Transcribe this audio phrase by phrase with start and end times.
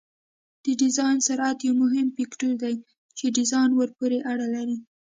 [0.63, 2.75] د ډیزاین سرعت یو مهم فکتور دی
[3.17, 4.77] چې ډیزاین ورپورې اړه لري